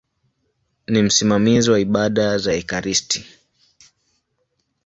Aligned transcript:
Ni 0.87 1.01
msimamizi 1.03 1.71
wa 1.71 1.79
ibada 1.79 2.37
za 2.37 2.53
ekaristi. 2.53 3.25